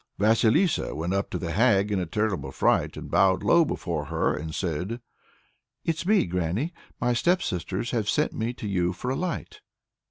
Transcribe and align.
Vasilissa 0.17 0.95
went 0.95 1.13
up 1.13 1.29
to 1.29 1.37
the 1.37 1.51
hag 1.51 1.91
in 1.91 1.99
a 1.99 2.07
terrible 2.07 2.51
fright, 2.51 2.95
bowed 3.11 3.43
low 3.43 3.63
before 3.63 4.05
her, 4.05 4.35
and 4.35 4.55
said: 4.55 4.99
"It's 5.85 6.07
me, 6.07 6.25
granny. 6.25 6.73
My 6.99 7.13
stepsisters 7.13 7.91
have 7.91 8.09
sent 8.09 8.33
me 8.33 8.51
to 8.53 8.67
you 8.67 8.93
for 8.93 9.11
a 9.11 9.15
light." 9.15 9.61